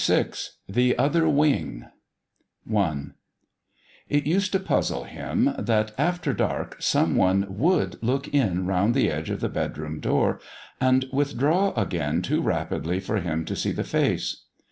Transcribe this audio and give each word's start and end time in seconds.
VI 0.03 0.29
THE 0.67 0.97
OTHER 0.97 1.29
WING 1.29 1.85
1 2.63 3.13
It 4.09 4.25
used 4.25 4.51
to 4.53 4.59
puzzle 4.59 5.03
him 5.03 5.53
that, 5.59 5.91
after 5.95 6.33
dark, 6.33 6.77
some 6.81 7.15
one 7.15 7.45
would 7.47 8.01
look 8.01 8.27
in 8.29 8.65
round 8.65 8.95
the 8.95 9.11
edge 9.11 9.29
of 9.29 9.41
the 9.41 9.47
bedroom 9.49 9.99
door, 9.99 10.39
and 10.79 11.05
withdraw 11.13 11.71
again 11.79 12.23
too 12.23 12.41
rapidly 12.41 12.99
for 12.99 13.17
him 13.17 13.45
to 13.45 13.55
see 13.55 13.71
the 13.73 13.83
face. 13.83 14.45